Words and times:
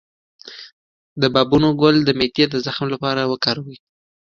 د 1.21 1.23
بابونه 1.33 1.69
ګل 1.81 1.95
د 2.03 2.09
معدې 2.19 2.45
د 2.49 2.55
زخم 2.65 2.85
لپاره 2.93 3.21
وکاروئ 3.31 3.77